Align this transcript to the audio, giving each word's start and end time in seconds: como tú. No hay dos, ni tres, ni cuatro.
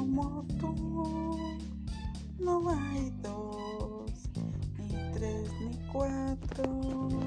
como 0.00 0.42
tú. 0.58 1.36
No 2.38 2.70
hay 2.70 3.12
dos, 3.22 4.30
ni 4.78 5.12
tres, 5.12 5.50
ni 5.60 5.76
cuatro. 5.92 7.19